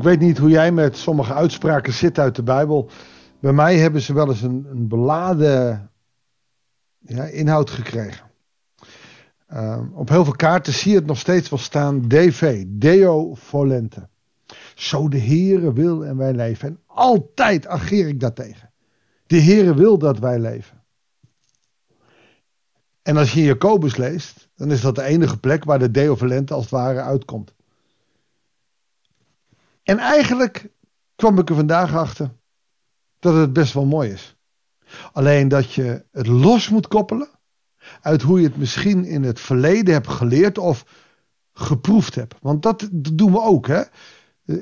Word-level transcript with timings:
Ik 0.00 0.06
weet 0.06 0.20
niet 0.20 0.38
hoe 0.38 0.50
jij 0.50 0.72
met 0.72 0.96
sommige 0.96 1.34
uitspraken 1.34 1.92
zit 1.92 2.18
uit 2.18 2.36
de 2.36 2.42
Bijbel. 2.42 2.90
Bij 3.40 3.52
mij 3.52 3.78
hebben 3.78 4.00
ze 4.00 4.12
wel 4.12 4.28
eens 4.28 4.42
een, 4.42 4.66
een 4.70 4.88
beladen 4.88 5.90
ja, 6.98 7.24
inhoud 7.24 7.70
gekregen. 7.70 8.30
Uh, 9.52 9.80
op 9.92 10.08
heel 10.08 10.24
veel 10.24 10.36
kaarten 10.36 10.72
zie 10.72 10.90
je 10.90 10.96
het 10.96 11.06
nog 11.06 11.18
steeds 11.18 11.48
wel 11.48 11.58
staan. 11.58 12.08
DV, 12.08 12.64
Deo 12.68 13.34
Volente. 13.34 14.08
Zo 14.74 15.08
de 15.08 15.20
Heere 15.20 15.72
wil 15.72 16.04
en 16.04 16.16
wij 16.16 16.32
leven. 16.32 16.68
En 16.68 16.80
altijd 16.86 17.66
ageer 17.66 18.08
ik 18.08 18.20
daartegen. 18.20 18.72
De 19.26 19.40
Heere 19.40 19.74
wil 19.74 19.98
dat 19.98 20.18
wij 20.18 20.38
leven. 20.38 20.82
En 23.02 23.16
als 23.16 23.32
je 23.32 23.42
Jacobus 23.42 23.96
leest, 23.96 24.48
dan 24.56 24.70
is 24.70 24.80
dat 24.80 24.94
de 24.94 25.02
enige 25.02 25.38
plek 25.38 25.64
waar 25.64 25.78
de 25.78 25.90
Deo 25.90 26.16
Volente 26.16 26.54
als 26.54 26.62
het 26.62 26.72
ware 26.72 27.00
uitkomt. 27.00 27.54
En 29.90 29.98
eigenlijk 29.98 30.68
kwam 31.14 31.38
ik 31.38 31.48
er 31.48 31.54
vandaag 31.54 31.94
achter 31.94 32.30
dat 33.18 33.34
het 33.34 33.52
best 33.52 33.72
wel 33.72 33.84
mooi 33.84 34.10
is. 34.10 34.36
Alleen 35.12 35.48
dat 35.48 35.72
je 35.72 36.04
het 36.10 36.26
los 36.26 36.68
moet 36.68 36.88
koppelen 36.88 37.28
uit 38.00 38.22
hoe 38.22 38.40
je 38.40 38.46
het 38.46 38.56
misschien 38.56 39.04
in 39.04 39.22
het 39.22 39.40
verleden 39.40 39.94
hebt 39.94 40.08
geleerd 40.08 40.58
of 40.58 40.84
geproefd 41.52 42.14
hebt. 42.14 42.34
Want 42.40 42.62
dat, 42.62 42.88
doen 42.92 43.32
we 43.32 43.40
ook. 43.40 43.66
Hè? 43.66 43.82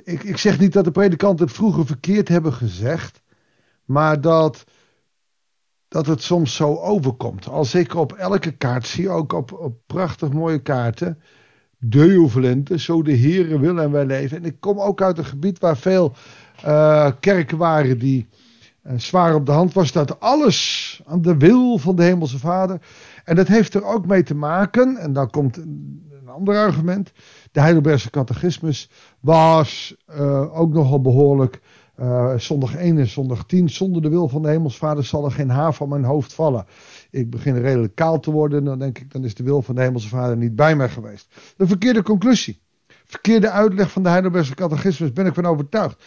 Ik, 0.05 0.23
ik 0.23 0.37
zeg 0.37 0.59
niet 0.59 0.73
dat 0.73 0.85
de 0.85 0.91
predikanten 0.91 1.47
het 1.47 1.55
vroeger 1.55 1.87
verkeerd 1.87 2.29
hebben 2.29 2.53
gezegd, 2.53 3.23
maar 3.85 4.21
dat, 4.21 4.65
dat 5.89 6.07
het 6.07 6.23
soms 6.23 6.55
zo 6.55 6.77
overkomt. 6.77 7.49
Als 7.49 7.75
ik 7.75 7.95
op 7.95 8.13
elke 8.13 8.57
kaart 8.57 8.87
zie, 8.87 9.11
ook 9.11 9.33
op, 9.33 9.53
op 9.53 9.79
prachtig 9.87 10.33
mooie 10.33 10.63
kaarten, 10.63 11.23
Deo 11.81 12.29
Valente, 12.29 12.79
zo 12.79 13.03
de 13.03 13.17
Heere 13.17 13.59
wil 13.59 13.79
en 13.79 13.91
wij 13.91 14.07
leven. 14.07 14.37
En 14.37 14.45
ik 14.45 14.57
kom 14.61 14.81
ook 14.81 15.03
uit 15.03 15.19
een 15.19 15.25
gebied 15.25 15.59
waar 15.59 15.77
veel 15.77 16.15
uh, 16.65 17.11
kerken 17.21 17.59
waren 17.59 17.99
die 17.99 18.29
uh, 18.87 18.93
zwaar 18.97 19.35
op 19.35 19.47
de 19.47 19.53
hand 19.53 19.73
was. 19.73 19.93
Dat 19.93 20.21
alles 20.21 21.01
aan 21.07 21.23
de 21.23 21.37
wil 21.37 21.79
van 21.79 21.97
de 21.97 22.03
Hemelse 22.03 22.39
Vader. 22.39 22.81
En 23.25 23.37
dat 23.37 23.49
heeft 23.49 23.75
er 23.75 23.85
ook 23.85 24.07
mee 24.07 24.23
te 24.23 24.35
maken, 24.35 24.97
en 24.97 25.13
dan 25.13 25.31
komt 25.31 25.57
een, 25.57 26.07
ander 26.27 26.57
argument. 26.57 27.13
De 27.53 27.61
Heidelbergse 27.61 28.11
catechismus 28.11 28.91
was 29.21 29.97
uh, 30.11 30.59
ook 30.59 30.73
nogal 30.73 31.01
behoorlijk. 31.01 31.61
Zondag 32.37 32.75
1 32.75 32.99
en 32.99 33.07
zondag 33.07 33.47
10. 33.47 33.69
Zonder 33.69 34.03
de 34.03 34.09
wil 34.09 34.29
van 34.29 34.43
de 34.43 34.49
Hemelse 34.49 34.79
Vader 34.79 35.05
zal 35.05 35.25
er 35.25 35.31
geen 35.31 35.51
haar 35.51 35.75
van 35.75 35.89
mijn 35.89 36.05
hoofd 36.05 36.33
vallen 36.35 36.67
ik 37.11 37.31
begin 37.31 37.61
redelijk 37.61 37.95
kaal 37.95 38.21
te 38.21 38.31
worden, 38.31 38.65
dan 38.65 38.79
denk 38.79 38.99
ik, 38.99 39.13
dan 39.13 39.25
is 39.25 39.35
de 39.35 39.43
wil 39.43 39.63
van 39.63 39.75
de 39.75 39.81
Hemelse 39.81 40.09
Vader 40.09 40.37
niet 40.37 40.57
bij 40.57 40.77
mij 40.77 40.89
geweest. 40.89 41.35
De 41.57 41.67
verkeerde 41.67 42.03
conclusie. 42.03 42.61
Verkeerde 43.05 43.51
uitleg 43.51 43.91
van 43.91 44.03
de 44.03 44.09
Heidelbergse 44.09 44.55
catechismus 44.55 45.13
ben 45.13 45.27
ik 45.27 45.35
van 45.35 45.47
overtuigd. 45.47 46.05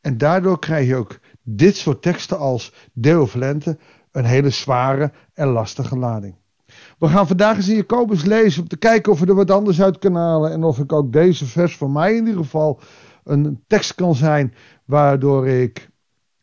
En 0.00 0.18
daardoor 0.18 0.58
krijg 0.58 0.88
je 0.88 0.96
ook 0.96 1.18
dit 1.42 1.76
soort 1.76 2.02
teksten 2.02 2.38
als 2.38 2.72
Deo 2.92 3.26
Valente 3.26 3.78
een 4.12 4.24
hele 4.24 4.50
zware 4.50 5.12
en 5.34 5.48
lastige 5.48 5.98
lading. 5.98 6.34
We 6.98 7.08
gaan 7.08 7.26
vandaag 7.26 7.56
eens 7.56 7.68
in 7.68 7.76
Jacobus 7.76 8.24
lezen 8.24 8.62
om 8.62 8.68
te 8.68 8.76
kijken 8.76 9.12
of 9.12 9.20
we 9.20 9.26
er 9.26 9.34
wat 9.34 9.50
anders 9.50 9.82
uit 9.82 9.98
kunnen 9.98 10.22
halen. 10.22 10.52
En 10.52 10.64
of 10.64 10.78
ik 10.78 10.92
ook 10.92 11.12
deze 11.12 11.46
vers 11.46 11.76
voor 11.76 11.90
mij 11.90 12.14
in 12.14 12.26
ieder 12.26 12.42
geval 12.42 12.80
een 13.24 13.62
tekst 13.66 13.94
kan 13.94 14.14
zijn 14.14 14.54
waardoor 14.84 15.48
ik 15.48 15.90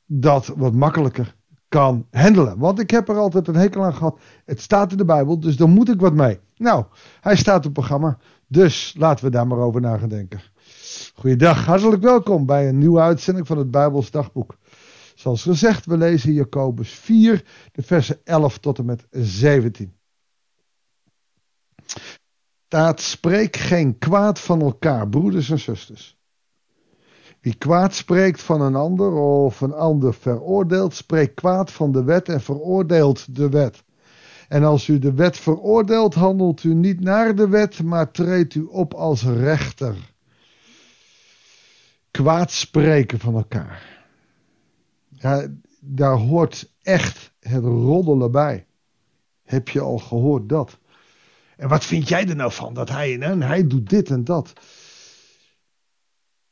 dat 0.06 0.48
wat 0.48 0.74
makkelijker 0.74 1.36
kan 1.68 2.08
handelen. 2.12 2.58
Want 2.58 2.80
ik 2.80 2.90
heb 2.90 3.10
er 3.10 3.18
altijd 3.18 3.48
een 3.48 3.56
hekel 3.56 3.84
aan 3.84 3.94
gehad. 3.94 4.20
Het 4.46 4.62
staat 4.62 4.92
in 4.92 4.98
de 4.98 5.06
Bijbel, 5.06 5.40
dus 5.40 5.56
dan 5.56 5.70
moet 5.70 5.90
ik 5.90 6.00
wat 6.00 6.14
mee. 6.14 6.40
Nou, 6.56 6.86
hij 7.22 7.36
staat 7.36 7.58
op 7.58 7.64
het 7.64 7.74
programma. 7.74 8.18
Dus 8.48 8.96
laten 8.98 9.26
we 9.26 9.32
daar 9.32 9.48
maar 9.48 9.58
over 9.58 9.82
na 9.82 9.98
gaan 9.98 10.09
denken. 10.09 10.42
Goeiedag, 11.14 11.66
hartelijk 11.66 12.02
welkom 12.02 12.46
bij 12.46 12.69
een 12.69 12.78
nieuwe 12.78 13.00
uitzending 13.00 13.48
van 13.48 13.58
het 13.58 13.72
Bijbels 13.72 14.12
Dagboek. 14.12 14.58
Zoals 15.16 15.44
gezegd, 15.44 15.86
we 15.86 15.98
lezen 15.98 16.34
Jacobus 16.34 16.92
4, 16.92 17.44
de 17.72 17.81
versen 17.81 18.19
11 18.24 18.58
tot 18.58 18.78
en 18.78 18.86
met 18.86 19.08
17. 19.12 19.94
Staat, 22.66 23.02
spreek 23.02 23.56
geen 23.56 23.98
kwaad 23.98 24.40
van 24.40 24.62
elkaar, 24.62 25.09
broeders 25.09 25.50
en 25.50 25.59
zusters. 25.59 26.21
Wie 27.41 27.56
kwaad 27.56 27.94
spreekt 27.94 28.41
van 28.41 28.62
een 28.62 28.75
ander 28.75 29.13
of 29.13 29.62
een 29.62 29.74
ander 29.74 30.13
veroordeelt, 30.13 30.96
spreekt 30.96 31.34
kwaad 31.34 31.72
van 31.72 31.91
de 31.91 32.03
wet 32.03 32.29
en 32.29 32.41
veroordeelt 32.41 33.35
de 33.35 33.50
wet. 33.50 33.84
En 34.47 34.63
als 34.63 34.88
u 34.88 35.00
de 35.00 35.13
wet 35.13 35.38
veroordeelt, 35.38 36.13
handelt 36.13 36.63
u 36.63 36.74
niet 36.74 37.00
naar 37.00 37.35
de 37.35 37.47
wet, 37.47 37.84
maar 37.84 38.12
treedt 38.12 38.56
u 38.56 38.63
op 38.63 38.94
als 38.94 39.24
rechter. 39.24 39.96
Kwaad 42.12 42.51
spreken 42.51 43.19
van 43.19 43.35
elkaar. 43.35 44.06
Ja, 45.09 45.47
daar 45.80 46.18
hoort 46.18 46.72
echt 46.81 47.31
het 47.40 47.63
roddelen 47.63 48.31
bij. 48.31 48.66
Heb 49.44 49.69
je 49.69 49.80
al 49.80 49.97
gehoord 49.97 50.50
dat? 50.50 50.78
En 51.57 51.69
wat 51.69 51.85
vind 51.85 52.07
jij 52.07 52.28
er 52.28 52.35
nou 52.35 52.51
van 52.51 52.74
dat 52.74 52.90
hij 52.90 53.19
en 53.19 53.41
hij 53.41 53.68
doet 53.68 53.90
dit 53.90 54.09
en 54.09 54.24
dat? 54.24 54.53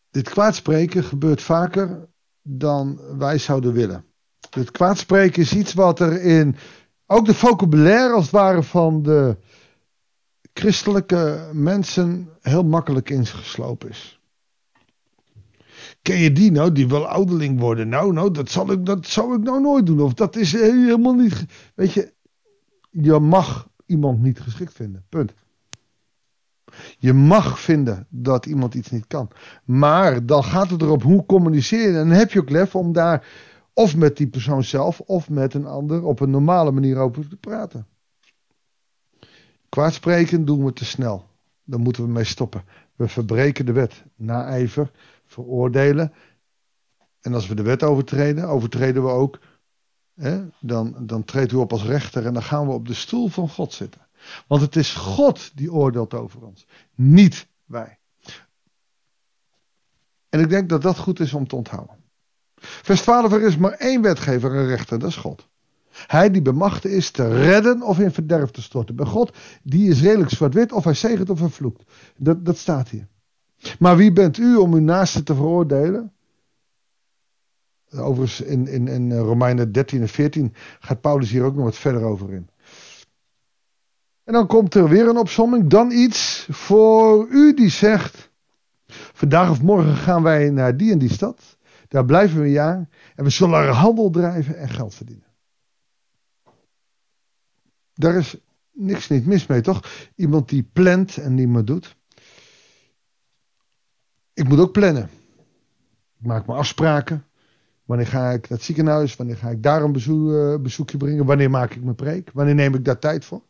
Dit 0.09 0.29
kwaadspreken 0.29 1.03
gebeurt 1.03 1.41
vaker 1.41 2.07
dan 2.41 2.99
wij 3.17 3.37
zouden 3.37 3.73
willen. 3.73 4.05
Dit 4.49 4.71
kwaadspreken 4.71 5.41
is 5.41 5.53
iets 5.53 5.73
wat 5.73 5.99
er 5.99 6.21
in 6.21 6.55
ook 7.05 7.25
de 7.25 7.33
vocabulaire 7.33 8.13
als 8.13 8.23
het 8.23 8.33
ware 8.33 8.63
van 8.63 9.01
de 9.01 9.37
christelijke 10.53 11.49
mensen 11.53 12.29
heel 12.41 12.63
makkelijk 12.63 13.09
ingeslopen 13.09 13.89
is. 13.89 14.19
Ken 16.01 16.17
je 16.17 16.31
die 16.31 16.51
nou, 16.51 16.71
die 16.71 16.87
wil 16.87 17.07
ouderling 17.07 17.59
worden? 17.59 17.89
Nou, 17.89 18.13
nou, 18.13 18.31
dat, 18.31 18.49
zal 18.49 18.71
ik, 18.71 18.85
dat 18.85 19.05
zou 19.05 19.35
ik 19.35 19.43
nou 19.43 19.61
nooit 19.61 19.85
doen. 19.85 20.01
Of 20.01 20.13
dat 20.13 20.35
is 20.35 20.51
helemaal 20.51 21.13
niet. 21.13 21.45
Weet 21.75 21.93
je, 21.93 22.13
je 22.89 23.19
mag 23.19 23.69
iemand 23.85 24.21
niet 24.21 24.39
geschikt 24.39 24.73
vinden. 24.73 25.05
Punt. 25.09 25.33
Je 26.97 27.13
mag 27.13 27.59
vinden 27.59 28.07
dat 28.09 28.45
iemand 28.45 28.73
iets 28.73 28.89
niet 28.89 29.07
kan. 29.07 29.29
Maar 29.65 30.25
dan 30.25 30.43
gaat 30.43 30.69
het 30.69 30.81
erop 30.81 31.03
hoe 31.03 31.25
communiceren. 31.25 32.01
En 32.01 32.07
dan 32.07 32.17
heb 32.17 32.31
je 32.31 32.39
ook 32.39 32.49
lef 32.49 32.75
om 32.75 32.93
daar 32.93 33.27
of 33.73 33.95
met 33.95 34.17
die 34.17 34.27
persoon 34.27 34.63
zelf 34.63 34.99
of 34.99 35.29
met 35.29 35.53
een 35.53 35.65
ander 35.65 36.03
op 36.03 36.19
een 36.19 36.29
normale 36.29 36.71
manier 36.71 36.97
over 36.97 37.27
te 37.27 37.35
praten. 37.35 37.87
Kwaadspreken 39.69 40.45
doen 40.45 40.65
we 40.65 40.73
te 40.73 40.85
snel. 40.85 41.25
Daar 41.63 41.79
moeten 41.79 42.03
we 42.03 42.09
mee 42.09 42.23
stoppen. 42.23 42.63
We 42.95 43.07
verbreken 43.07 43.65
de 43.65 43.71
wet. 43.71 44.03
Naijver, 44.15 44.91
veroordelen. 45.25 46.13
En 47.21 47.33
als 47.33 47.47
we 47.47 47.55
de 47.55 47.61
wet 47.61 47.83
overtreden, 47.83 48.47
overtreden 48.47 49.03
we 49.03 49.09
ook. 49.09 49.39
Hè, 50.15 50.45
dan, 50.59 50.95
dan 50.99 51.23
treedt 51.23 51.51
u 51.51 51.55
op 51.55 51.71
als 51.71 51.83
rechter 51.83 52.25
en 52.25 52.33
dan 52.33 52.43
gaan 52.43 52.67
we 52.67 52.73
op 52.73 52.87
de 52.87 52.93
stoel 52.93 53.27
van 53.27 53.49
God 53.49 53.73
zitten. 53.73 54.01
Want 54.47 54.61
het 54.61 54.75
is 54.75 54.93
God 54.93 55.51
die 55.55 55.71
oordeelt 55.71 56.13
over 56.13 56.41
ons, 56.41 56.67
niet 56.95 57.47
wij. 57.65 57.97
En 60.29 60.39
ik 60.39 60.49
denk 60.49 60.69
dat 60.69 60.81
dat 60.81 60.97
goed 60.97 61.19
is 61.19 61.33
om 61.33 61.47
te 61.47 61.55
onthouden. 61.55 61.95
Vers 62.61 63.01
12, 63.01 63.31
er 63.31 63.41
is 63.41 63.57
maar 63.57 63.71
één 63.71 64.01
wetgever 64.01 64.55
en 64.55 64.67
rechter, 64.67 64.99
dat 64.99 65.09
is 65.09 65.15
God. 65.15 65.47
Hij 66.07 66.31
die 66.31 66.41
bemachtigd 66.41 66.93
is 66.93 67.11
te 67.11 67.27
redden 67.27 67.81
of 67.81 67.99
in 67.99 68.11
verderf 68.11 68.51
te 68.51 68.61
storten. 68.61 68.95
Bij 68.95 69.05
God, 69.05 69.37
die 69.63 69.89
is 69.89 70.01
redelijk 70.01 70.29
zwart-wit, 70.29 70.71
of 70.71 70.83
hij 70.83 70.93
zegent 70.93 71.29
of 71.29 71.37
vervloekt. 71.37 71.83
Dat, 72.17 72.45
dat 72.45 72.57
staat 72.57 72.89
hier. 72.89 73.07
Maar 73.79 73.97
wie 73.97 74.13
bent 74.13 74.37
u 74.37 74.55
om 74.55 74.73
uw 74.73 74.81
naaste 74.81 75.23
te 75.23 75.35
veroordelen? 75.35 76.13
Overigens 77.91 78.41
in, 78.41 78.67
in, 78.67 78.87
in 78.87 79.17
Romeinen 79.17 79.71
13 79.71 80.01
en 80.01 80.07
14 80.07 80.53
gaat 80.79 81.01
Paulus 81.01 81.29
hier 81.29 81.43
ook 81.43 81.55
nog 81.55 81.63
wat 81.63 81.77
verder 81.77 82.03
over 82.03 82.33
in. 82.33 82.49
En 84.29 84.35
dan 84.35 84.47
komt 84.47 84.75
er 84.75 84.89
weer 84.89 85.07
een 85.07 85.17
opsomming. 85.17 85.69
Dan 85.69 85.91
iets 85.91 86.47
voor 86.51 87.27
u 87.29 87.53
die 87.53 87.69
zegt. 87.69 88.29
Vandaag 88.87 89.49
of 89.49 89.61
morgen 89.61 89.95
gaan 89.95 90.23
wij 90.23 90.49
naar 90.49 90.77
die 90.77 90.91
en 90.91 90.97
die 90.97 91.11
stad. 91.11 91.57
Daar 91.87 92.05
blijven 92.05 92.39
we 92.39 92.45
een 92.45 92.51
jaar. 92.51 92.89
En 93.15 93.23
we 93.23 93.29
zullen 93.29 93.59
er 93.59 93.67
handel 93.67 94.09
drijven 94.09 94.57
en 94.57 94.69
geld 94.69 94.95
verdienen. 94.95 95.25
Daar 97.93 98.15
is 98.15 98.35
niks 98.71 99.09
niet 99.09 99.25
mis 99.25 99.47
mee, 99.47 99.61
toch? 99.61 99.83
Iemand 100.15 100.49
die 100.49 100.69
plant 100.73 101.17
en 101.17 101.35
die 101.35 101.47
me 101.47 101.63
doet. 101.63 101.95
Ik 104.33 104.47
moet 104.47 104.59
ook 104.59 104.71
plannen. 104.71 105.09
Ik 106.19 106.25
maak 106.25 106.47
me 106.47 106.53
afspraken. 106.53 107.25
Wanneer 107.85 108.07
ga 108.07 108.31
ik 108.31 108.49
naar 108.49 108.57
het 108.57 108.67
ziekenhuis? 108.67 109.15
Wanneer 109.15 109.37
ga 109.37 109.49
ik 109.49 109.63
daar 109.63 109.83
een 109.83 110.03
uh, 110.07 110.59
bezoekje 110.59 110.97
brengen? 110.97 111.25
Wanneer 111.25 111.49
maak 111.49 111.73
ik 111.73 111.83
mijn 111.83 111.95
preek? 111.95 112.31
Wanneer 112.33 112.55
neem 112.55 112.75
ik 112.75 112.85
daar 112.85 112.99
tijd 112.99 113.25
voor? 113.25 113.47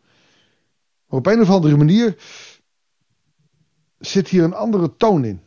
Op 1.09 1.25
een 1.25 1.41
of 1.41 1.49
andere 1.49 1.77
manier 1.77 2.17
zit 3.97 4.27
hier 4.27 4.43
een 4.43 4.53
andere 4.53 4.95
toon 4.95 5.25
in. 5.25 5.39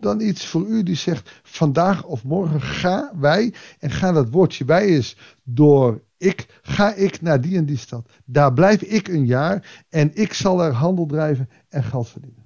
Dan 0.00 0.20
iets 0.20 0.46
voor 0.46 0.66
u 0.66 0.82
die 0.82 0.96
zegt: 0.96 1.40
vandaag 1.42 2.04
of 2.04 2.24
morgen 2.24 2.60
ga 2.60 3.12
wij, 3.16 3.54
en 3.78 3.90
ga 3.90 4.12
dat 4.12 4.30
woordje 4.30 4.64
wij 4.64 4.88
is 4.88 5.16
door 5.42 6.04
ik, 6.18 6.60
ga 6.62 6.94
ik 6.94 7.20
naar 7.20 7.40
die 7.40 7.56
en 7.56 7.66
die 7.66 7.76
stad. 7.76 8.10
Daar 8.24 8.52
blijf 8.52 8.82
ik 8.82 9.08
een 9.08 9.26
jaar 9.26 9.84
en 9.88 10.10
ik 10.14 10.32
zal 10.32 10.62
er 10.62 10.72
handel 10.72 11.06
drijven 11.06 11.48
en 11.68 11.82
geld 11.82 12.08
verdienen. 12.08 12.44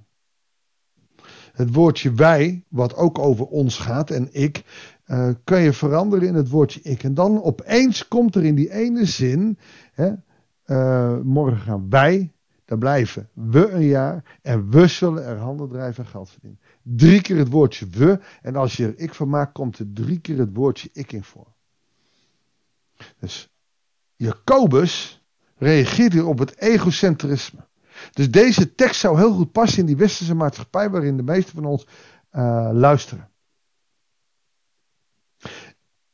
het 1.51 1.73
woordje 1.73 2.13
wij, 2.13 2.63
wat 2.69 2.95
ook 2.95 3.19
over 3.19 3.45
ons 3.45 3.77
gaat 3.77 4.09
en 4.09 4.29
ik, 4.31 4.63
uh, 5.07 5.29
kan 5.43 5.61
je 5.61 5.73
veranderen 5.73 6.27
in 6.27 6.35
het 6.35 6.49
woordje 6.49 6.79
ik. 6.81 7.03
En 7.03 7.13
dan 7.13 7.43
opeens 7.43 8.07
komt 8.07 8.35
er 8.35 8.43
in 8.43 8.55
die 8.55 8.71
ene 8.71 9.05
zin, 9.05 9.57
hè, 9.93 10.11
uh, 10.71 11.17
morgen 11.19 11.59
gaan 11.59 11.89
wij, 11.89 12.33
daar 12.65 12.77
blijven 12.77 13.29
we 13.33 13.69
een 13.69 13.85
jaar 13.85 14.39
en 14.41 14.69
we 14.69 14.87
zullen 14.87 15.25
er 15.25 15.37
handel 15.37 15.67
drijven 15.67 16.03
en 16.03 16.09
geld 16.09 16.29
verdienen. 16.29 16.59
Drie 16.81 17.21
keer 17.21 17.37
het 17.37 17.49
woordje 17.49 17.87
we 17.87 18.19
en 18.41 18.55
als 18.55 18.77
je 18.77 18.85
er 18.85 18.99
ik 18.99 19.13
van 19.13 19.29
maakt, 19.29 19.53
komt 19.53 19.79
er 19.79 19.85
drie 19.93 20.19
keer 20.19 20.37
het 20.37 20.55
woordje 20.55 20.89
ik 20.93 21.11
in 21.11 21.23
voor. 21.23 21.47
Dus 23.19 23.53
Jacobus 24.15 25.23
reageert 25.55 26.13
hier 26.13 26.25
op 26.25 26.39
het 26.39 26.57
egocentrisme. 26.57 27.67
Dus 28.11 28.31
deze 28.31 28.75
tekst 28.75 28.99
zou 28.99 29.17
heel 29.17 29.33
goed 29.33 29.51
passen 29.51 29.79
in 29.79 29.85
die 29.85 29.97
westerse 29.97 30.35
maatschappij 30.35 30.89
waarin 30.89 31.17
de 31.17 31.23
meesten 31.23 31.53
van 31.53 31.65
ons 31.65 31.87
uh, 32.31 32.69
luisteren. 32.73 33.29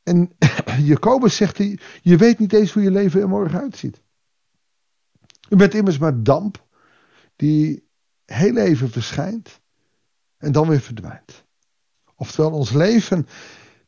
En 0.03 0.35
Jacobus 0.89 1.35
zegt, 1.35 1.57
je 2.01 2.17
weet 2.17 2.39
niet 2.39 2.53
eens 2.53 2.73
hoe 2.73 2.83
je 2.83 2.91
leven 2.91 3.21
er 3.21 3.29
morgen 3.29 3.59
uitziet. 3.59 4.05
U 5.49 5.55
bent 5.55 5.73
immers 5.73 5.97
maar 5.97 6.23
damp 6.23 6.65
die 7.35 7.87
heel 8.25 8.57
even 8.57 8.89
verschijnt 8.89 9.61
en 10.37 10.51
dan 10.51 10.67
weer 10.67 10.79
verdwijnt. 10.79 11.45
Oftewel, 12.15 12.51
ons 12.51 12.71
leven 12.71 13.27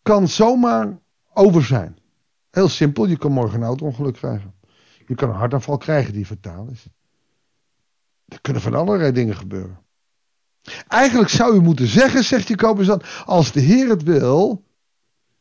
kan 0.02 0.28
zomaar 0.28 1.00
over 1.34 1.64
zijn. 1.64 1.98
Heel 2.50 2.70
simpel, 2.70 3.06
je 3.06 3.18
kan 3.18 3.32
morgen 3.32 3.60
een 3.60 3.68
auto-ongeluk 3.68 4.14
krijgen. 4.14 4.54
Je 5.08 5.16
kan 5.16 5.30
een 5.30 5.36
hartaanval 5.36 5.78
krijgen 5.78 6.14
die 6.14 6.26
fataal 6.26 6.68
is. 6.72 6.86
Er 8.26 8.42
kunnen 8.42 8.62
van 8.62 8.76
allerlei 8.76 9.12
dingen 9.12 9.36
gebeuren. 9.36 9.80
Eigenlijk 10.88 11.30
zou 11.30 11.56
u 11.56 11.62
moeten 11.62 11.88
zeggen, 11.88 12.24
zegt 12.24 12.48
Jacobus 12.48 12.88
dan, 12.88 13.02
als 13.26 13.52
de 13.52 13.60
Heer 13.60 13.90
het 13.90 14.04
wil, 14.04 14.66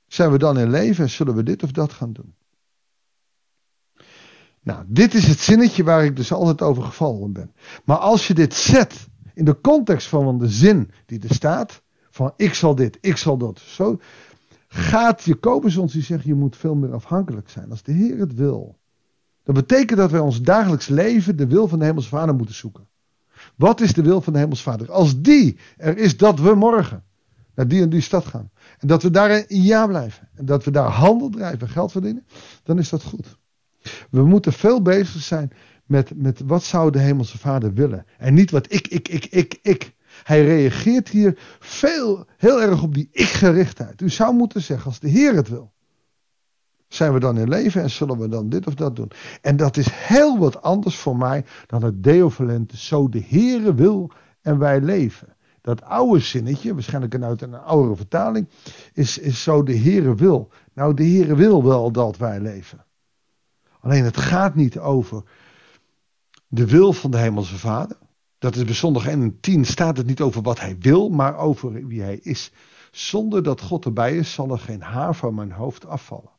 zijn 0.07 0.31
we 0.31 0.39
dan 0.39 0.59
in 0.59 0.71
leven 0.71 1.05
en 1.05 1.11
zullen 1.11 1.35
we 1.35 1.43
dit 1.43 1.63
of 1.63 1.71
dat 1.71 1.93
gaan 1.93 2.13
doen. 2.13 2.35
Nou, 4.63 4.85
dit 4.87 5.15
is 5.15 5.27
het 5.27 5.39
zinnetje 5.39 5.85
waar 5.85 6.05
ik 6.05 6.17
dus 6.17 6.33
altijd 6.33 6.63
over 6.63 6.83
gevallen 6.83 7.33
ben. 7.33 7.53
Maar 7.85 7.97
als 7.97 8.27
je 8.27 8.35
dit 8.35 8.55
zet 8.55 9.09
in 9.35 9.45
de 9.45 9.61
context 9.61 10.09
van 10.09 10.39
de 10.39 10.49
zin 10.49 10.91
die 11.07 11.21
er 11.29 11.35
staat, 11.35 11.83
van 12.11 12.33
ik 12.37 12.55
zal 12.55 12.75
dit, 12.75 12.99
ik 13.01 13.17
zal 13.17 13.37
dat, 13.37 13.59
zo, 13.59 13.99
gaat 14.69 15.23
Jacobus 15.23 15.77
ons 15.77 15.93
die 15.93 16.03
zegt, 16.03 16.25
je 16.25 16.35
moet 16.35 16.57
veel 16.57 16.75
meer 16.75 16.93
afhankelijk 16.93 17.49
zijn. 17.49 17.71
Als 17.71 17.83
de 17.83 17.93
Heer 17.93 18.19
het 18.19 18.35
wil, 18.35 18.79
dat 19.43 19.55
betekent 19.55 19.99
dat 19.99 20.11
wij 20.11 20.21
ons 20.21 20.43
dagelijks 20.43 20.89
leven 20.89 21.37
de 21.37 21.47
wil 21.47 21.69
van 21.69 21.79
de 21.79 21.85
Hemelse 21.85 22.09
Vader 22.09 22.35
moeten 22.35 22.55
zoeken. 22.55 22.89
Wat 23.57 23.81
is 23.81 23.93
de 23.93 24.03
wil 24.03 24.21
van 24.21 24.33
de 24.33 24.39
Hemelse 24.39 24.63
Vader? 24.63 24.93
Als 24.93 25.21
die 25.21 25.59
er 25.77 25.99
is 25.99 26.17
dat 26.17 26.41
we 26.41 26.55
morgen 26.55 27.05
naar 27.55 27.69
die 27.69 27.83
en 27.83 27.91
die 27.91 28.01
stad 28.01 28.27
gaan. 28.27 28.51
En 28.79 28.89
dat 28.89 29.03
we 29.03 29.11
daar 29.11 29.31
een 29.31 29.63
ja 29.63 29.87
blijven. 29.87 30.29
En 30.35 30.45
dat 30.45 30.65
we 30.65 30.71
daar 30.71 30.91
handel 30.91 31.29
drijven, 31.29 31.69
geld 31.69 31.93
verdienen. 31.93 32.27
Dan 32.63 32.79
is 32.79 32.89
dat 32.89 33.03
goed. 33.03 33.39
We 34.11 34.25
moeten 34.25 34.53
veel 34.53 34.83
bezig 34.83 35.23
zijn 35.23 35.53
met, 35.87 36.13
met 36.15 36.41
wat 36.47 36.63
zou 36.63 36.91
de 36.91 36.99
Hemelse 36.99 37.39
Vader 37.39 37.75
willen. 37.75 38.05
En 38.19 38.35
niet 38.35 38.51
wat 38.51 38.73
ik, 38.73 38.89
ik, 38.89 39.09
ik, 39.09 39.25
ik, 39.25 39.59
ik. 39.63 39.97
Hij 40.23 40.45
reageert 40.45 41.09
hier 41.09 41.39
veel, 41.59 42.27
heel 42.37 42.63
erg 42.63 42.83
op 42.83 42.95
die 42.95 43.09
ik-gerichtheid. 43.13 44.01
U 44.01 44.09
zou 44.11 44.35
moeten 44.35 44.63
zeggen, 44.63 44.87
als 44.87 45.01
de 45.01 45.09
Heer 45.09 45.35
het 45.35 45.49
wil. 45.49 45.73
Zijn 46.89 47.13
we 47.13 47.21
dan 47.21 47.39
in 47.39 47.49
leven 47.49 47.83
en 47.83 47.91
zullen 47.91 48.19
we 48.19 48.29
dan 48.29 48.49
dit 48.49 48.67
of 48.67 48.75
dat 48.75 48.97
doen? 48.97 49.11
En 49.41 49.57
dat 49.57 49.77
is 49.77 49.89
heel 49.91 50.39
wat 50.39 50.63
anders 50.63 50.97
voor 50.97 51.17
mij 51.17 51.45
dan 51.67 51.85
het 51.85 52.03
deovalente. 52.03 52.77
Zo 52.77 53.09
de 53.09 53.25
Heere 53.29 53.75
wil 53.75 54.11
en 54.43 54.59
wij 54.59 54.81
leven. 54.81 55.37
Dat 55.61 55.83
oude 55.83 56.21
zinnetje, 56.21 56.75
waarschijnlijk 56.75 57.23
uit 57.23 57.43
een 57.43 57.55
oudere 57.55 57.97
vertaling, 57.97 58.49
is, 58.93 59.19
is 59.19 59.43
zo 59.43 59.63
de 59.63 59.79
Heere 59.79 60.15
wil. 60.15 60.51
Nou, 60.75 60.95
de 60.95 61.03
Heere 61.03 61.35
wil 61.35 61.65
wel 61.65 61.91
dat 61.93 62.17
wij 62.17 62.41
leven. 62.41 62.87
Alleen 63.81 64.05
het 64.05 64.17
gaat 64.17 64.55
niet 64.55 64.79
over 64.79 65.23
de 66.49 66.67
wil 66.67 66.93
van 66.93 67.11
de 67.11 67.19
Hemelse 67.19 67.59
Vader. 67.59 67.97
Dat 68.39 68.57
is 68.57 68.65
bij 68.65 68.75
zondag 68.75 69.07
1 69.07 69.23
en 69.23 69.41
10 69.41 69.65
staat 69.65 69.97
het 69.97 70.07
niet 70.07 70.21
over 70.21 70.43
wat 70.43 70.61
hij 70.61 70.77
wil, 70.79 71.09
maar 71.09 71.37
over 71.37 71.87
wie 71.87 72.03
hij 72.03 72.19
is. 72.19 72.53
Zonder 72.91 73.43
dat 73.43 73.61
God 73.61 73.85
erbij 73.85 74.17
is, 74.17 74.33
zal 74.33 74.51
er 74.51 74.59
geen 74.59 74.83
haar 74.83 75.15
van 75.15 75.35
mijn 75.35 75.53
hoofd 75.53 75.87
afvallen. 75.87 76.38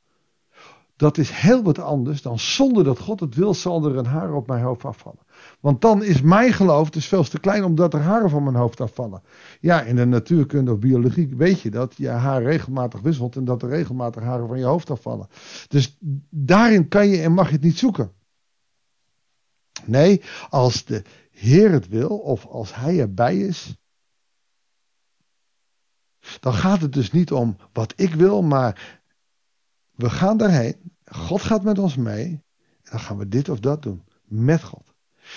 Dat 1.00 1.18
is 1.18 1.30
heel 1.30 1.63
wat 1.63 1.80
anders 1.80 2.22
dan 2.22 2.40
zonder 2.40 2.84
dat 2.84 3.00
God 3.00 3.19
het 3.19 3.36
wil, 3.36 3.54
zal 3.54 3.86
er 3.86 3.98
een 3.98 4.06
haar 4.06 4.34
op 4.34 4.48
mijn 4.48 4.63
hoofd 4.63 4.86
afvallen. 4.86 5.19
Want 5.60 5.81
dan 5.81 6.04
is 6.04 6.22
mijn 6.22 6.54
geloof 6.54 6.90
dus 6.90 7.06
veel 7.06 7.24
te 7.24 7.40
klein 7.40 7.63
omdat 7.63 7.94
er 7.94 8.01
haren 8.01 8.30
van 8.30 8.44
mijn 8.44 8.56
hoofd 8.56 8.81
afvallen. 8.81 9.22
Ja, 9.60 9.81
in 9.81 9.96
de 9.96 10.06
natuurkunde 10.06 10.72
of 10.72 10.80
biologie 10.80 11.36
weet 11.36 11.62
je 11.62 11.69
dat 11.69 11.94
je 11.98 12.07
haar 12.07 12.44
regelmatig 12.44 13.01
wisselt 13.01 13.36
en 13.36 13.46
dat 13.46 13.62
er 13.62 13.69
regelmatig 13.69 14.24
haren 14.24 14.48
van 14.48 14.57
je 14.57 14.66
hoofd 14.66 14.90
afvallen. 14.90 15.28
Dus 15.68 15.98
daarin 16.30 16.88
kan 16.88 17.07
je 17.07 17.22
en 17.22 17.34
mag 17.34 17.48
je 17.48 17.54
het 17.54 17.63
niet 17.63 17.78
zoeken. 17.78 18.12
Nee, 19.86 20.22
als 20.50 20.86
de 20.86 21.04
Heer 21.31 21.72
het 21.72 21.88
wil 21.88 22.18
of 22.18 22.45
als 22.45 22.75
Hij 22.75 23.00
erbij 23.00 23.38
is, 23.38 23.75
dan 26.40 26.54
gaat 26.54 26.81
het 26.81 26.94
dus 26.94 27.12
niet 27.12 27.31
om 27.31 27.57
wat 27.74 27.94
ik 27.95 28.13
wil, 28.13 28.42
maar 28.42 28.99
we 30.00 30.10
gaan 30.10 30.38
daarheen. 30.38 30.75
God 31.06 31.42
gaat 31.42 31.63
met 31.63 31.80
ons 31.80 31.96
mee. 31.96 32.25
En 32.25 32.92
dan 32.92 33.00
gaan 33.00 33.18
we 33.18 33.28
dit 33.28 33.50
of 33.50 33.60
dat 33.60 33.81
doen. 33.81 34.04
Met 34.28 34.63
God. 34.63 34.94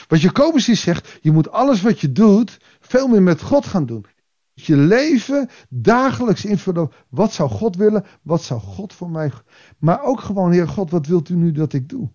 Wat 0.09 0.21
Jacobus 0.21 0.67
hier 0.67 0.77
zegt, 0.77 1.19
je 1.21 1.33
moet 1.33 1.51
alles 1.51 1.83
wat 1.83 2.01
je 2.01 2.13
doet, 2.13 2.59
veel 2.81 3.09
meer 3.09 3.23
met 3.23 3.43
God 3.43 3.67
gaan 3.67 3.87
doen. 3.87 4.05
Je 4.55 4.77
leven 4.77 5.49
dagelijks 5.69 6.45
invullen. 6.45 6.91
Wat 7.09 7.33
zou 7.33 7.51
God 7.51 7.77
willen? 7.77 8.05
Wat 8.23 8.43
zou 8.43 8.61
God 8.61 8.93
voor 8.93 9.11
mij? 9.11 9.33
Maar 9.79 10.03
ook 10.03 10.21
gewoon, 10.21 10.53
Heer 10.53 10.69
God, 10.69 10.91
wat 10.91 11.07
wilt 11.07 11.29
u 11.29 11.35
nu 11.35 11.53
dat 11.53 11.73
ik 11.73 11.89
doe? 11.89 12.11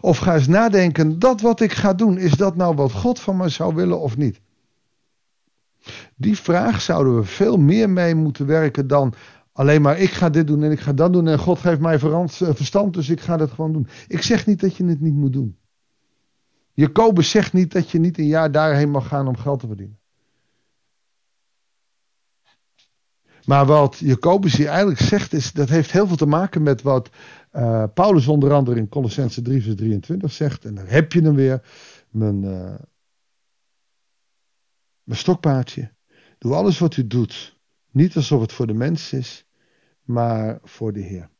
Of 0.00 0.18
ga 0.18 0.34
eens 0.34 0.46
nadenken, 0.46 1.18
dat 1.18 1.40
wat 1.40 1.60
ik 1.60 1.72
ga 1.72 1.94
doen, 1.94 2.18
is 2.18 2.32
dat 2.32 2.56
nou 2.56 2.74
wat 2.74 2.92
God 2.92 3.20
van 3.20 3.36
me 3.36 3.48
zou 3.48 3.74
willen 3.74 4.00
of 4.00 4.16
niet? 4.16 4.40
Die 6.16 6.38
vraag 6.38 6.80
zouden 6.80 7.16
we 7.16 7.24
veel 7.24 7.56
meer 7.56 7.90
mee 7.90 8.14
moeten 8.14 8.46
werken 8.46 8.86
dan 8.86 9.14
alleen 9.58 9.82
maar 9.82 9.98
ik 9.98 10.10
ga 10.10 10.30
dit 10.30 10.46
doen 10.46 10.62
en 10.62 10.70
ik 10.70 10.80
ga 10.80 10.92
dat 10.92 11.12
doen 11.12 11.28
en 11.28 11.38
God 11.38 11.58
geeft 11.58 11.80
mij 11.80 11.98
eh, 12.00 12.24
verstand, 12.28 12.94
dus 12.94 13.08
ik 13.08 13.20
ga 13.20 13.36
dat 13.36 13.50
gewoon 13.50 13.72
doen. 13.72 13.88
Ik 14.08 14.22
zeg 14.22 14.46
niet 14.46 14.60
dat 14.60 14.76
je 14.76 14.84
het 14.84 15.00
niet 15.00 15.14
moet 15.14 15.32
doen. 15.32 15.58
Jacobus 16.72 17.30
zegt 17.30 17.52
niet 17.52 17.72
dat 17.72 17.90
je 17.90 17.98
niet 17.98 18.18
een 18.18 18.26
jaar 18.26 18.52
daarheen 18.52 18.90
mag 18.90 19.08
gaan 19.08 19.28
om 19.28 19.36
geld 19.36 19.60
te 19.60 19.66
verdienen. 19.66 19.98
Maar 23.44 23.66
wat 23.66 23.98
Jacobus 23.98 24.56
hier 24.56 24.68
eigenlijk 24.68 25.00
zegt, 25.00 25.32
is, 25.32 25.52
dat 25.52 25.68
heeft 25.68 25.92
heel 25.92 26.06
veel 26.06 26.16
te 26.16 26.26
maken 26.26 26.62
met 26.62 26.82
wat 26.82 27.10
uh, 27.52 27.84
Paulus 27.94 28.26
onder 28.26 28.52
andere 28.52 28.78
in 28.78 28.88
Colossense 28.88 29.42
3 29.42 29.62
vers 29.62 29.74
23 29.74 30.32
zegt. 30.32 30.64
En 30.64 30.74
daar 30.74 30.90
heb 30.90 31.12
je 31.12 31.22
hem 31.22 31.34
weer. 31.34 31.62
Mijn, 32.10 32.42
uh, 32.42 32.74
mijn 35.02 35.18
stokpaardje. 35.18 35.92
Doe 36.38 36.54
alles 36.54 36.78
wat 36.78 36.96
u 36.96 37.06
doet. 37.06 37.56
Niet 37.90 38.16
alsof 38.16 38.40
het 38.40 38.52
voor 38.52 38.66
de 38.66 38.74
mens 38.74 39.12
is, 39.12 39.47
maar 40.08 40.58
voor 40.62 40.92
de 40.92 41.00
Heer. 41.00 41.30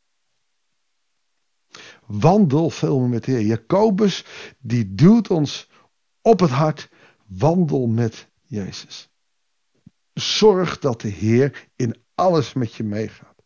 Wandel 2.06 2.70
veel 2.70 3.00
met 3.00 3.24
de 3.24 3.32
Heer. 3.32 3.46
Jacobus, 3.46 4.24
die 4.58 4.94
duwt 4.94 5.30
ons 5.30 5.70
op 6.22 6.40
het 6.40 6.50
hart. 6.50 6.90
Wandel 7.26 7.86
met 7.86 8.28
Jezus. 8.42 9.10
Zorg 10.12 10.78
dat 10.78 11.00
de 11.00 11.08
Heer 11.08 11.68
in 11.76 11.96
alles 12.14 12.52
met 12.52 12.74
je 12.74 12.84
meegaat. 12.84 13.36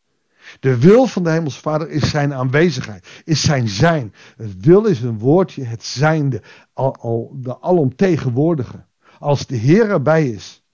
De 0.61 0.79
wil 0.79 1.07
van 1.07 1.23
de 1.23 1.31
Hemelse 1.31 1.61
Vader 1.61 1.91
is 1.91 2.11
zijn 2.11 2.35
aanwezigheid, 2.35 3.23
is 3.25 3.41
zijn 3.41 3.69
zijn. 3.69 4.15
Het 4.37 4.65
wil 4.65 4.85
is 4.85 5.01
een 5.03 5.19
woordje, 5.19 5.65
het 5.65 5.85
zijnde, 5.85 6.43
al, 6.73 6.97
al, 6.97 7.31
de 7.35 7.61
alomtegenwoordige. 7.61 8.87
Als 9.19 9.47
de 9.47 9.57
Heer 9.57 9.91
erbij 9.91 10.29
is, 10.29 10.65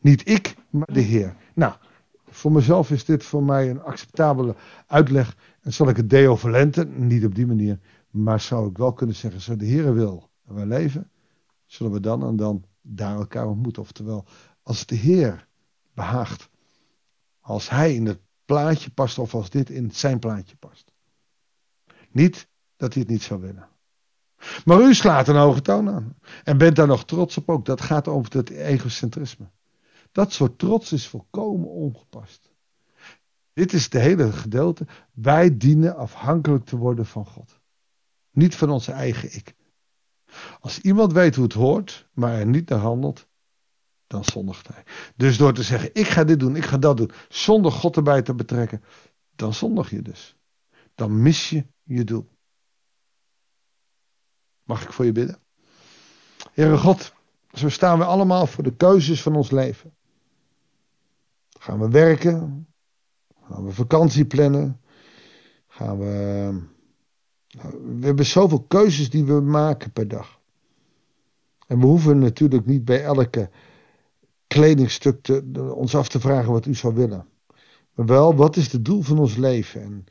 niet 0.00 0.28
ik, 0.28 0.54
maar 0.70 0.92
de 0.92 1.00
Heer. 1.00 1.36
Nou, 1.54 1.74
voor 2.38 2.52
mezelf 2.52 2.90
is 2.90 3.04
dit 3.04 3.24
voor 3.24 3.42
mij 3.42 3.70
een 3.70 3.82
acceptabele 3.82 4.54
uitleg. 4.86 5.36
En 5.60 5.72
zal 5.72 5.88
ik 5.88 5.96
het 5.96 6.10
deo 6.10 6.36
verlenten, 6.36 7.06
niet 7.06 7.24
op 7.24 7.34
die 7.34 7.46
manier, 7.46 7.78
maar 8.10 8.40
zou 8.40 8.70
ik 8.70 8.76
wel 8.76 8.92
kunnen 8.92 9.16
zeggen, 9.16 9.40
zo 9.40 9.56
de 9.56 9.64
Heer 9.64 9.94
wil 9.94 10.30
en 10.46 10.54
wij 10.54 10.66
leven, 10.66 11.10
zullen 11.66 11.92
we 11.92 12.00
dan 12.00 12.22
en 12.22 12.36
dan 12.36 12.64
daar 12.82 13.16
elkaar 13.16 13.46
ontmoeten. 13.46 13.82
Oftewel, 13.82 14.24
als 14.62 14.86
de 14.86 14.94
Heer 14.94 15.48
behaagt, 15.94 16.48
als 17.40 17.70
Hij 17.70 17.94
in 17.94 18.06
het 18.06 18.20
plaatje 18.44 18.90
past 18.90 19.18
of 19.18 19.34
als 19.34 19.50
dit 19.50 19.70
in 19.70 19.90
zijn 19.90 20.18
plaatje 20.18 20.56
past. 20.56 20.92
Niet 22.10 22.48
dat 22.76 22.92
hij 22.92 23.02
het 23.02 23.10
niet 23.10 23.22
zou 23.22 23.40
willen. 23.40 23.68
Maar 24.64 24.80
u 24.80 24.94
slaat 24.94 25.28
een 25.28 25.36
hoge 25.36 25.60
toon 25.60 25.90
aan. 25.90 26.16
En 26.44 26.58
bent 26.58 26.76
daar 26.76 26.86
nog 26.86 27.04
trots 27.04 27.36
op 27.36 27.48
ook. 27.48 27.64
Dat 27.64 27.80
gaat 27.80 28.08
over 28.08 28.36
het 28.36 28.50
egocentrisme. 28.50 29.50
Dat 30.12 30.32
soort 30.32 30.58
trots 30.58 30.92
is 30.92 31.06
volkomen 31.06 31.68
ongepast. 31.68 32.50
Dit 33.52 33.72
is 33.72 33.88
de 33.88 33.98
hele 33.98 34.32
gedeelte. 34.32 34.86
Wij 35.12 35.56
dienen 35.56 35.96
afhankelijk 35.96 36.64
te 36.64 36.76
worden 36.76 37.06
van 37.06 37.26
God. 37.26 37.60
Niet 38.30 38.56
van 38.56 38.70
onze 38.70 38.92
eigen 38.92 39.34
ik. 39.34 39.54
Als 40.60 40.80
iemand 40.80 41.12
weet 41.12 41.34
hoe 41.34 41.44
het 41.44 41.52
hoort, 41.52 42.08
maar 42.12 42.32
er 42.32 42.46
niet 42.46 42.68
naar 42.68 42.78
handelt, 42.78 43.28
dan 44.06 44.24
zondigt 44.24 44.68
hij. 44.68 44.84
Dus 45.16 45.36
door 45.36 45.52
te 45.52 45.62
zeggen, 45.62 45.90
ik 45.94 46.06
ga 46.06 46.24
dit 46.24 46.40
doen, 46.40 46.56
ik 46.56 46.64
ga 46.64 46.78
dat 46.78 46.96
doen, 46.96 47.10
zonder 47.28 47.72
God 47.72 47.96
erbij 47.96 48.22
te 48.22 48.34
betrekken, 48.34 48.82
dan 49.36 49.54
zondig 49.54 49.90
je 49.90 50.02
dus. 50.02 50.36
Dan 50.94 51.22
mis 51.22 51.50
je 51.50 51.66
je 51.82 52.04
doel. 52.04 52.28
Mag 54.62 54.82
ik 54.82 54.92
voor 54.92 55.04
je 55.04 55.12
bidden? 55.12 55.38
Heere 56.52 56.78
God, 56.78 57.12
zo 57.52 57.68
staan 57.68 57.98
we 57.98 58.04
allemaal 58.04 58.46
voor 58.46 58.64
de 58.64 58.76
keuzes 58.76 59.22
van 59.22 59.36
ons 59.36 59.50
leven. 59.50 59.96
Gaan 61.58 61.78
we 61.78 61.88
werken? 61.88 62.66
Gaan 63.42 63.64
we 63.64 63.72
vakantie 63.72 64.24
plannen? 64.24 64.80
Gaan 65.66 65.98
we. 65.98 66.62
We 67.98 68.06
hebben 68.06 68.26
zoveel 68.26 68.62
keuzes 68.62 69.10
die 69.10 69.24
we 69.24 69.40
maken 69.40 69.92
per 69.92 70.08
dag. 70.08 70.40
En 71.66 71.80
we 71.80 71.86
hoeven 71.86 72.18
natuurlijk 72.18 72.66
niet 72.66 72.84
bij 72.84 73.02
elke 73.02 73.50
kledingstuk 74.46 75.22
te, 75.22 75.72
ons 75.74 75.94
af 75.94 76.08
te 76.08 76.20
vragen 76.20 76.52
wat 76.52 76.66
u 76.66 76.74
zou 76.74 76.94
willen. 76.94 77.26
Maar 77.94 78.06
wel, 78.06 78.34
wat 78.34 78.56
is 78.56 78.72
het 78.72 78.84
doel 78.84 79.02
van 79.02 79.18
ons 79.18 79.36
leven? 79.36 79.82
En 79.82 80.04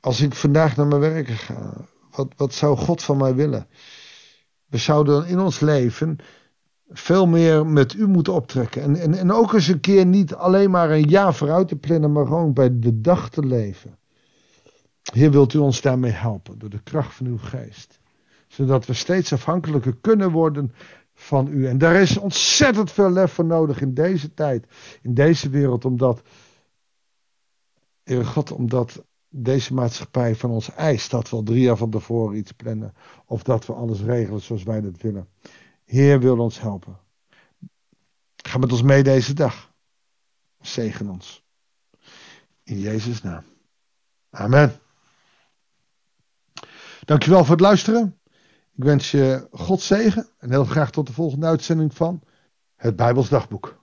als 0.00 0.20
ik 0.20 0.34
vandaag 0.34 0.76
naar 0.76 0.86
mijn 0.86 1.00
werk 1.00 1.28
ga, 1.28 1.86
wat, 2.10 2.32
wat 2.36 2.54
zou 2.54 2.76
God 2.76 3.02
van 3.02 3.16
mij 3.16 3.34
willen? 3.34 3.68
We 4.66 4.78
zouden 4.78 5.26
in 5.26 5.38
ons 5.40 5.60
leven 5.60 6.18
veel 6.92 7.26
meer 7.26 7.66
met 7.66 7.94
u 7.94 8.06
moeten 8.06 8.32
optrekken. 8.32 8.82
En, 8.82 8.96
en, 8.96 9.14
en 9.14 9.32
ook 9.32 9.52
eens 9.52 9.68
een 9.68 9.80
keer 9.80 10.06
niet 10.06 10.34
alleen 10.34 10.70
maar 10.70 10.90
een 10.90 11.08
jaar 11.08 11.34
vooruit 11.34 11.68
te 11.68 11.76
plannen, 11.76 12.12
maar 12.12 12.26
gewoon 12.26 12.52
bij 12.52 12.78
de 12.78 13.00
dag 13.00 13.30
te 13.30 13.46
leven. 13.46 13.98
Heer, 15.02 15.30
wilt 15.30 15.54
u 15.54 15.58
ons 15.58 15.80
daarmee 15.80 16.10
helpen 16.10 16.58
door 16.58 16.70
de 16.70 16.82
kracht 16.82 17.14
van 17.14 17.26
uw 17.26 17.38
geest. 17.38 18.00
Zodat 18.46 18.86
we 18.86 18.92
steeds 18.92 19.32
afhankelijker 19.32 19.96
kunnen 20.00 20.30
worden 20.30 20.72
van 21.14 21.48
u. 21.48 21.66
En 21.66 21.78
daar 21.78 21.94
is 21.94 22.16
ontzettend 22.16 22.90
veel 22.90 23.10
lef 23.10 23.32
voor 23.32 23.44
nodig 23.44 23.80
in 23.80 23.94
deze 23.94 24.34
tijd, 24.34 24.66
in 25.02 25.14
deze 25.14 25.48
wereld, 25.48 25.84
omdat, 25.84 26.22
Heer 28.02 28.24
God, 28.24 28.52
omdat 28.52 29.04
deze 29.28 29.74
maatschappij 29.74 30.34
van 30.34 30.50
ons 30.50 30.74
eist 30.74 31.10
dat 31.10 31.30
we 31.30 31.36
al 31.36 31.42
drie 31.42 31.62
jaar 31.62 31.76
van 31.76 31.90
tevoren 31.90 32.36
iets 32.36 32.52
plannen. 32.52 32.94
Of 33.26 33.42
dat 33.42 33.66
we 33.66 33.72
alles 33.72 34.00
regelen 34.00 34.40
zoals 34.40 34.62
wij 34.62 34.80
dat 34.80 35.02
willen. 35.02 35.28
Heer 35.92 36.20
wil 36.20 36.38
ons 36.38 36.60
helpen. 36.60 36.98
Ga 38.36 38.58
met 38.58 38.72
ons 38.72 38.82
mee 38.82 39.02
deze 39.02 39.32
dag. 39.32 39.72
Zegen 40.60 41.08
ons. 41.08 41.44
In 42.62 42.78
Jezus' 42.78 43.22
naam. 43.22 43.44
Amen. 44.30 44.80
Dankjewel 47.04 47.40
voor 47.40 47.50
het 47.50 47.60
luisteren. 47.60 48.20
Ik 48.74 48.84
wens 48.84 49.10
je 49.10 49.48
God 49.50 49.80
zegen 49.80 50.28
en 50.38 50.50
heel 50.50 50.64
graag 50.64 50.90
tot 50.90 51.06
de 51.06 51.12
volgende 51.12 51.46
uitzending 51.46 51.94
van 51.94 52.22
het 52.76 52.96
Bijbels 52.96 53.28
Dagboek. 53.28 53.81